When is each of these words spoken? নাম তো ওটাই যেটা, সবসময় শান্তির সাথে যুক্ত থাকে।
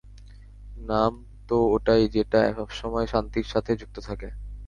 নাম 0.81 1.13
তো 1.49 1.57
ওটাই 1.75 2.03
যেটা, 2.15 2.39
সবসময় 2.57 3.07
শান্তির 3.07 3.47
সাথে 3.53 3.71
যুক্ত 3.81 3.97
থাকে। 4.07 4.27